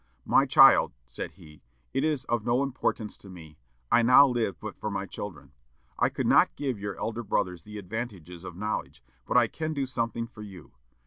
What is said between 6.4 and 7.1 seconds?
give your